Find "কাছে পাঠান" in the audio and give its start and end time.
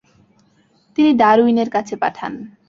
1.69-2.33